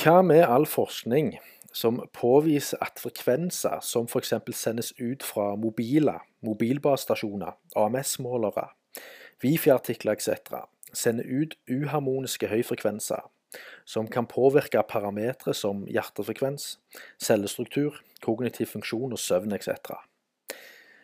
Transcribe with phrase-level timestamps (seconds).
[0.00, 1.34] Hva med all forskning
[1.76, 4.30] som påviser at frekvenser som f.eks.
[4.56, 8.70] sendes ut fra mobiler, mobilbasestasjoner, AMS-målere,
[9.44, 10.62] Wifi-artikler etc.,
[10.96, 13.26] sender ut uharmoniske høyfrekvenser
[13.84, 16.78] som kan påvirke parametere som hjertefrekvens,
[17.20, 19.98] cellestruktur, kognitiv funksjon og søvn etc.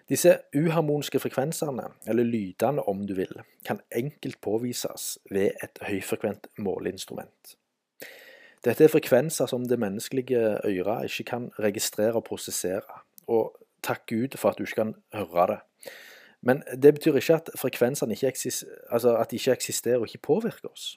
[0.09, 7.58] Disse uharmoniske frekvensene, eller lydene om du vil, kan enkelt påvises ved et høyfrekvent måleinstrument.
[8.65, 14.37] Dette er frekvenser som det menneskelige øret ikke kan registrere og prosessere, og takk Gud
[14.37, 15.59] for at du ikke kan høre det.
[16.46, 18.32] Men det betyr ikke at frekvensene ikke,
[18.91, 20.96] altså at de ikke eksisterer og ikke påvirker oss.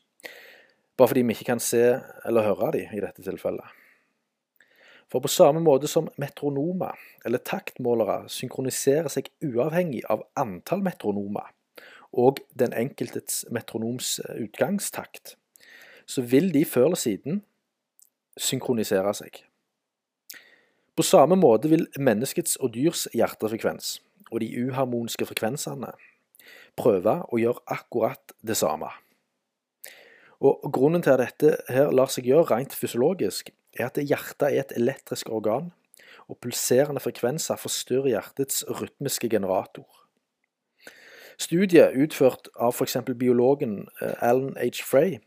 [0.97, 3.77] Bare fordi vi ikke kan se eller høre dem i dette tilfellet.
[5.09, 6.93] For på samme måte som metronomer,
[7.25, 11.49] eller taktmålere, synkroniserer seg uavhengig av antall metronomer
[12.13, 15.35] og den enkeltes metronoms utgangstakt,
[16.05, 17.41] så vil de før eller siden
[18.39, 19.43] synkronisere seg.
[20.95, 25.93] På samme måte vil menneskets og dyrs hjertefrekvens og de uharmoniske frekvensene
[26.79, 28.89] prøve å gjøre akkurat det samme.
[30.39, 34.61] Og Grunnen til at dette her lar seg gjøre rent fysiologisk, er at hjertet er
[34.61, 35.73] et elektrisk organ,
[36.29, 39.87] og pulserende frekvenser forstyrrer hjertets rytmiske generator.
[41.39, 42.99] Studiet utført av f.eks.
[43.15, 44.83] biologen eh, Alan H.
[44.83, 45.17] Frey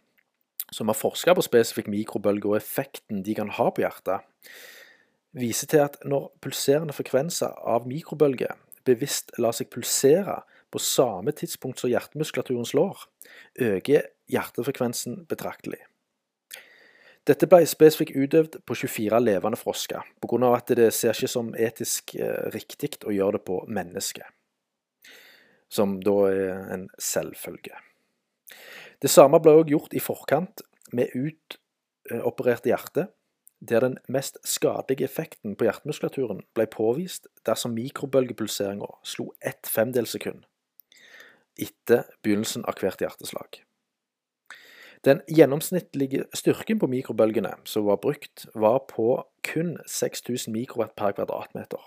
[0.73, 4.25] som har forska på spesifikk mikrobølge og effekten de kan ha på hjertet,
[5.37, 8.57] viser til at når pulserende frekvenser av mikrobølger
[8.87, 10.41] bevisst lar seg pulsere
[10.73, 13.07] på samme tidspunkt som hjertemuskulaturen slår,
[13.61, 15.83] øker hjertefrekvensen betraktelig.
[17.29, 20.55] Dette ble spesifikt utøvd på 24 levende frosker, pga.
[20.57, 24.27] at det ser ikke som etisk eh, riktig å gjøre det på mennesket,
[25.71, 27.79] som da er en selvfølge.
[29.03, 30.63] Det samme ble også gjort i forkant
[30.95, 33.09] med utoperert hjerte,
[33.59, 40.47] der den mest skadelige effekten på hjertemuskulaturen ble påvist dersom mikrobølgepulseringa slo ett femdelssekund
[41.61, 43.59] etter begynnelsen av hvert hjerteslag.
[45.05, 51.83] Den gjennomsnittlige styrken på mikrobølgene som var brukt, var på kun 6000 mikrowatt per kvadratmeter,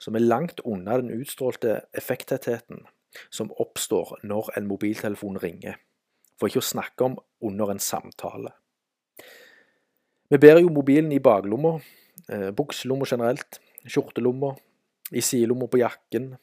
[0.00, 2.86] som er langt unna den utstrålte effekttettheten
[3.30, 5.76] som oppstår når en mobiltelefon ringer
[6.42, 7.14] for ikke å snakke om
[7.46, 8.50] under en samtale.
[10.32, 11.76] Vi bærer jo mobilen i baklomma,
[12.28, 14.56] eh, bukselomma generelt, skjortelomma,
[15.12, 16.36] i sidelomma på jakken,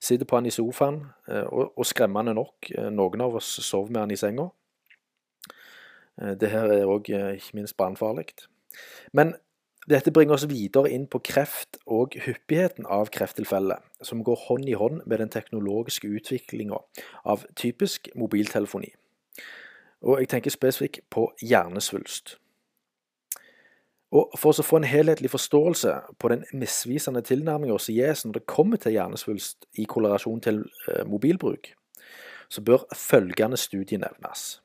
[0.00, 4.02] sitter på den i sofaen, eh, og, skremmende nok, eh, noen av oss sover med
[4.02, 4.50] den i senga.
[6.16, 8.46] Det her er òg ikke minst brannfarlig.
[9.12, 9.34] Men
[9.88, 14.72] dette bringer oss videre inn på kreft og hyppigheten av krefttilfeller, som går hånd i
[14.78, 16.78] hånd med den teknologiske utviklinga
[17.24, 18.94] av typisk mobiltelefoni.
[20.00, 22.38] Og jeg tenker spesifikt på hjernesvulst.
[24.14, 28.46] Og For å få en helhetlig forståelse på den misvisende tilnærminga som gis når det
[28.46, 31.72] kommer til hjernesvulst i kolorasjon til eh, mobilbruk,
[32.48, 34.60] så bør følgende studie nevnes.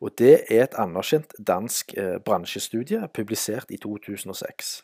[0.00, 4.82] Og Det er et anerkjent dansk eh, bransjestudie publisert i 2006.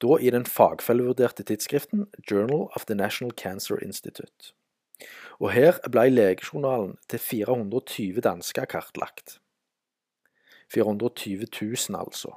[0.00, 4.52] Da i den fagfellevurderte tidsskriften Journal of the National Cancer Institute
[5.40, 9.38] og her ble legejournalen til 420 dansker kartlagt.
[10.72, 12.32] 420 000, altså.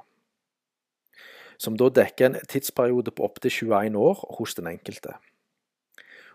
[1.58, 5.16] Som da dekker en tidsperiode på opptil 21 år hos den enkelte.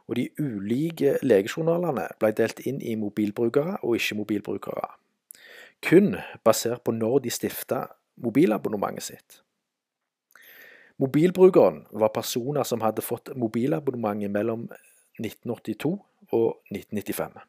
[0.07, 4.91] Og de ulike legejournalene ble delt inn i mobilbrukere og ikke-mobilbrukere.
[5.85, 6.15] Kun
[6.45, 7.85] basert på når de stifta
[8.21, 9.41] mobilabonnementet sitt.
[11.01, 14.69] Mobilbrukeren var personer som hadde fått mobilabonnementet mellom
[15.19, 15.97] 1982
[16.31, 17.39] og 1995,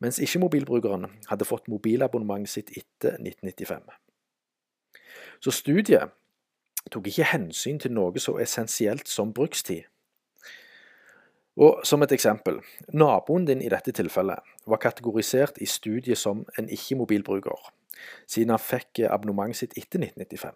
[0.00, 3.88] mens ikke-mobilbrukeren hadde fått mobilabonnementet sitt etter 1995.
[5.40, 6.14] Så studiet
[6.90, 9.86] tok ikke hensyn til noe så essensielt som brukstid.
[11.58, 12.60] Og Som et eksempel,
[12.94, 17.72] naboen din i dette tilfellet var kategorisert i studiet som en ikke-mobilbruker,
[18.26, 20.54] siden han fikk abonnementet sitt etter 1995.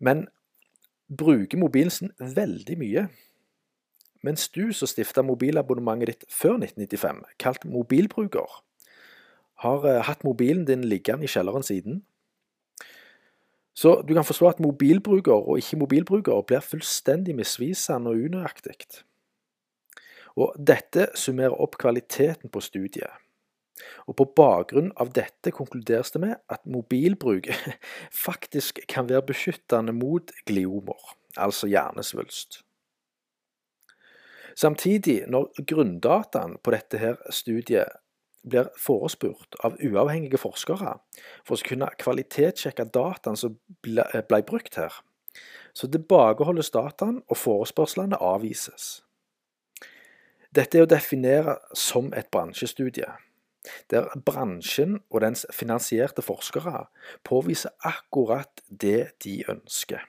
[0.00, 0.26] Men
[1.08, 3.06] bruker mobilen sin veldig mye
[4.26, 8.62] mens du som stifta mobilabonnementet ditt før 1995, kalt mobilbruker,
[9.64, 12.02] har uh, hatt mobilen din liggende i kjelleren siden.
[13.78, 19.04] Så du kan forstå at mobilbruker og ikke-mobilbruker blir fullstendig misvisende og unøyaktig.
[20.38, 23.10] Og dette summerer opp kvaliteten på studiet.
[24.10, 27.50] Og På bakgrunn av dette konkluderes det med at mobilbruk
[28.26, 32.64] faktisk kan være beskyttende mot gliomer, altså hjernesvulst.
[34.58, 37.92] Samtidig, når grunndataen på dette her studiet
[38.48, 40.96] blir forespurt av uavhengige forskere
[41.46, 43.54] for å kunne kvalitetssjekke dataen som
[43.86, 44.96] ble, ble brukt her,
[45.78, 49.04] så tilbakeholdes dataen og forespørslene avvises.
[50.50, 53.12] Dette er å definere som et bransjestudie,
[53.92, 56.88] der bransjen og dens finansierte forskere
[57.22, 60.02] påviser akkurat det de ønsker.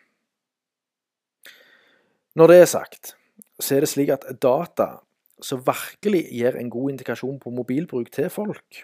[2.39, 3.15] Når det er sagt,
[3.59, 4.99] så er det slik at data
[5.43, 8.83] som virkelig gir en god indikasjon på mobilbruk til folk,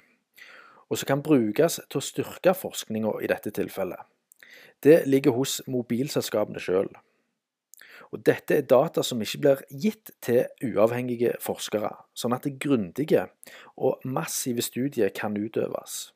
[0.90, 4.00] og som kan brukes til å styrke forskninga i dette tilfellet,
[4.84, 6.90] det ligger hos mobilselskapene sjøl.
[8.14, 13.26] Og Dette er data som ikke blir gitt til uavhengige forskere, sånn at det grundige
[13.76, 16.14] og massive studier kan utøves.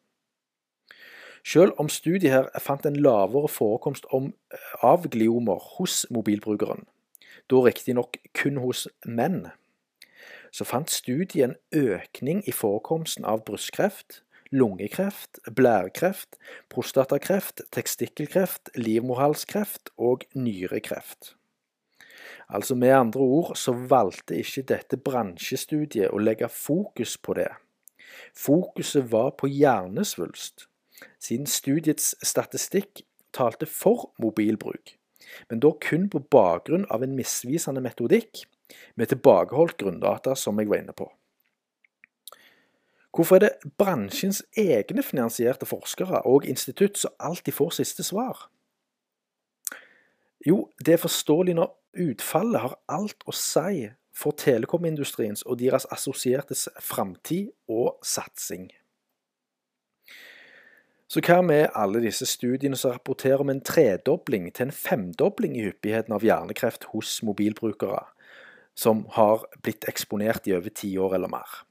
[1.43, 6.85] Selv om studiet her fant en lavere forekomst av gliomer hos mobilbrukeren,
[7.49, 9.47] da riktignok kun hos menn,
[10.51, 16.37] så fant studiet en økning i forekomsten av brystkreft, lungekreft, blærekreft,
[16.69, 21.35] prostatakreft, tekstikkelkreft, livmorhalskreft og nyrekreft.
[22.49, 27.51] Altså med andre ord så valgte ikke dette bransjestudiet å legge fokus på det.
[28.33, 30.65] Fokuset var på hjernesvulst,
[31.21, 33.03] siden studiets statistikk
[33.33, 34.95] talte for mobilbruk,
[35.49, 38.43] men da kun på bakgrunn av en misvisende metodikk
[38.95, 41.09] med tilbakeholdt grunndata, som jeg var inne på.
[43.15, 48.47] Hvorfor er det bransjens egne finansierte forskere og institutt som alltid får siste svar?
[50.45, 56.67] Jo, det er forståelig når utfallet har alt å si for telekomindustriens og deres assosiertes
[56.83, 58.69] framtid og satsing.
[61.09, 65.63] Så hva med alle disse studiene som rapporterer om en tredobling til en femdobling i
[65.65, 68.03] hyppigheten av hjernekreft hos mobilbrukere,
[68.77, 71.63] som har blitt eksponert i over ti år eller mer.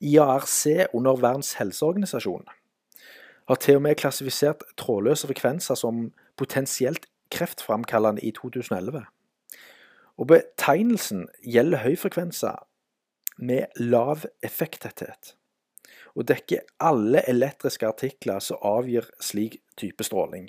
[0.00, 2.48] IARC under Verdens helseorganisasjon
[3.48, 9.04] har til og med klassifisert trådløse frekvenser som potensielt kreftframkallende i 2011.
[10.18, 12.64] Og betegnelsen gjelder høyfrekvenser
[13.38, 15.36] med lav effekttetthet,
[16.18, 20.48] og dekker alle elektriske artikler som avgir slik type stråling,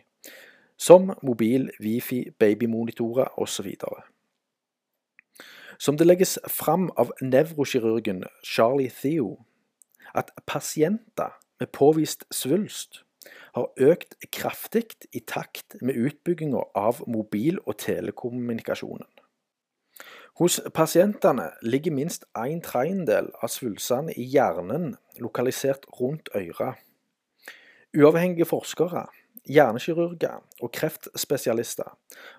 [0.78, 3.76] som mobil, wifi, babymonitorer osv
[5.80, 9.38] som det legges fram av nevrokirurgen Charlie Theo,
[10.16, 13.04] at pasienter med påvist svulst
[13.56, 14.86] har økt kraftig
[15.16, 19.08] i takt med utbygginga av mobil- og telekommunikasjonen.
[20.40, 26.80] Hos pasientene ligger minst en tredjedel av svulstene i hjernen lokalisert rundt øret.
[27.92, 29.10] Uavhengige forskere,
[29.44, 31.92] hjernekirurger og kreftspesialister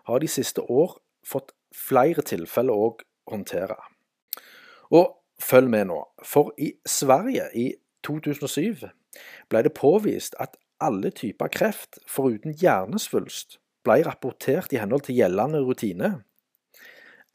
[0.09, 0.97] har de siste år
[1.29, 2.95] fått flere tilfeller å
[3.29, 3.77] håndtere.
[4.89, 7.67] Og følg med nå, for i Sverige i
[8.09, 8.89] 2007
[9.53, 15.61] ble det påvist at alle typer kreft foruten hjernesvulst ble rapportert i henhold til gjeldende
[15.69, 16.15] rutine.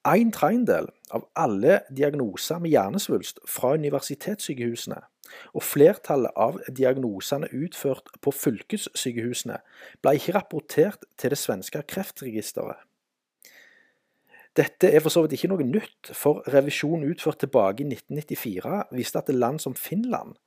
[0.06, 5.00] En tredjedel av alle diagnoser med hjernesvulst fra universitetssykehusene
[5.58, 9.58] og flertallet av diagnosene utført på fylkessykehusene
[10.06, 12.78] ble ikke rapportert til det svenske kreftregisteret.
[14.56, 19.20] Dette er for så vidt ikke noe nytt, for revisjon utført tilbake i 1994 viste
[19.20, 20.38] at land som Finland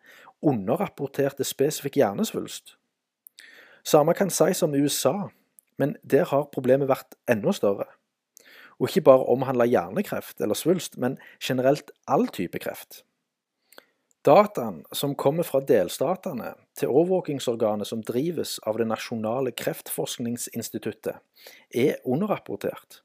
[0.40, 2.78] underrapporterte spesifikk hjernesvulst.
[3.84, 5.28] Samme kan sies om USA,
[5.76, 7.90] men der har problemet vært enda større.
[8.78, 13.02] Og ikke bare omhandle hjernekreft eller svulst, men generelt all type kreft.
[14.26, 21.20] Dataen som kommer fra delstatene til overvåkingsorganet som drives av det nasjonale kreftforskningsinstituttet,
[21.70, 23.02] er underrapportert.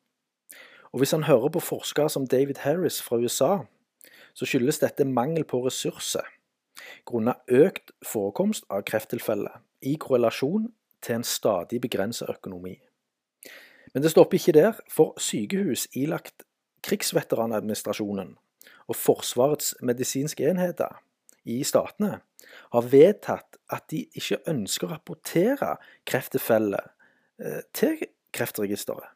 [0.91, 3.65] Og Hvis han hører på forskere som David Harris fra USA,
[4.33, 6.25] så skyldes dette mangel på ressurser,
[7.05, 12.79] grunnet økt forekomst av krefttilfeller, i korrelasjon til en stadig begrenset økonomi.
[13.93, 16.45] Men det stopper ikke der, for sykehus ilagt
[16.83, 18.35] krigsveteranadministrasjonen
[18.87, 20.99] og Forsvarets medisinske enheter
[21.45, 22.19] i statene
[22.73, 25.75] har vedtatt at de ikke ønsker å rapportere
[26.09, 26.91] krefttilfeller
[27.41, 28.01] eh, til
[28.33, 29.11] Kreftregisteret.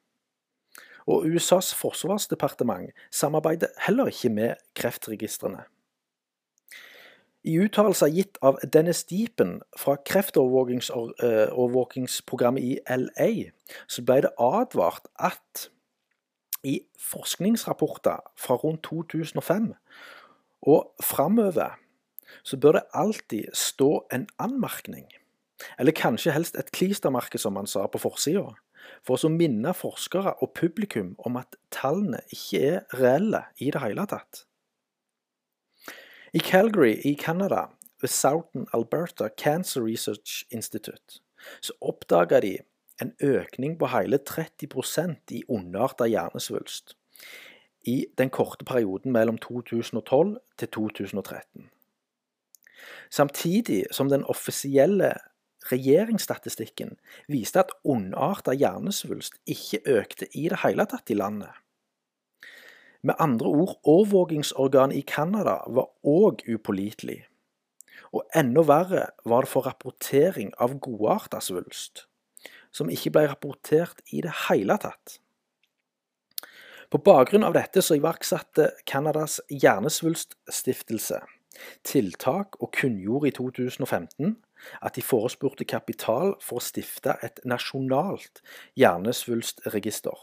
[1.07, 5.63] Og USAs forsvarsdepartement samarbeider heller ikke med kreftregistrene.
[7.47, 13.29] I uttalelser gitt av Dennis Deepen fra kreftovervåkingsprogrammet i LA,
[13.87, 15.69] så ble det advart at
[16.67, 19.73] i forskningsrapporter fra rundt 2005
[20.67, 21.75] og framover
[22.43, 25.05] så bør det alltid stå en anmerkning,
[25.79, 28.51] eller kanskje helst et klistermerke, som han sa på forsida,
[29.05, 34.05] for å minne forskere og publikum om at tallene ikke er reelle i det hele
[34.09, 34.46] tatt.
[36.33, 37.67] I Calgary i Canada,
[38.01, 41.21] ved Southern Alberta Cancer Research Institute,
[41.61, 42.57] så oppdaga de
[43.01, 46.95] en økning på hele 30% i underarta hjernesvulst
[47.87, 51.69] i den korte perioden mellom 2012 til 2013.
[53.09, 55.13] Samtidig som den offisielle
[55.71, 61.51] regjeringsstatistikken viste at ondarta hjernesvulst ikke økte i det hele tatt i landet.
[63.07, 67.21] Med andre ord, overvåkingsorganet i Canada var òg upålitelig.
[68.11, 72.03] Og enda verre var det for rapportering av godarta svulst,
[72.75, 75.21] som ikke ble rapportert i det hele tatt.
[76.91, 81.23] På bakgrunn av dette så iverksatte Canadas hjernesvulststiftelse
[81.87, 84.35] tiltak og kunngjorde i 2015
[84.83, 88.41] at de forespurte kapital for å stifte et nasjonalt
[88.79, 90.15] hjernesvulstregister,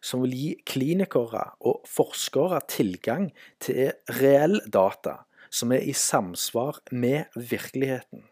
[0.00, 7.24] som vil gi klinikere og forskere tilgang til reell data som er i samsvar med
[7.36, 8.24] virkeligheten.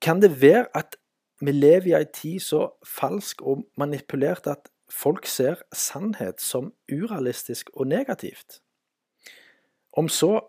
[0.00, 0.96] Kan det være at
[1.40, 7.70] vi lever i ei tid så falsk og manipulert at folk ser sannhet som urealistisk
[7.74, 8.60] og negativt?
[9.92, 10.40] Om så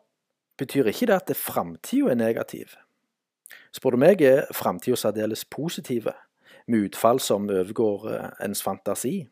[0.57, 2.75] betyr ikke det at framtida er negativ.
[3.71, 6.13] Spør du meg, er framtida særdeles positive,
[6.67, 9.27] med utfall som overgår eh, ens fantasi.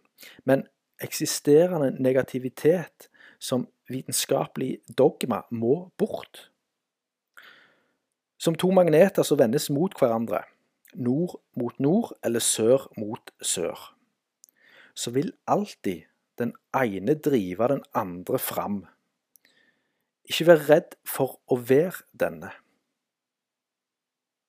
[0.45, 0.65] Men
[1.03, 3.09] eksisterende negativitet
[3.39, 6.49] som vitenskapelig dogma må bort.
[8.39, 10.43] Som to magneter som vendes mot hverandre,
[10.93, 13.77] nord mot nord eller sør mot sør,
[14.95, 16.03] så vil alltid
[16.37, 18.83] den ene drive den andre fram
[20.29, 22.51] ikke vær redd for å være denne.